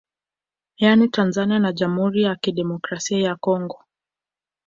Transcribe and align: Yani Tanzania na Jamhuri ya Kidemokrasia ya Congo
Yani 0.77 1.07
Tanzania 1.09 1.59
na 1.59 1.73
Jamhuri 1.73 2.21
ya 2.23 2.35
Kidemokrasia 2.35 3.19
ya 3.19 3.35
Congo 3.35 3.85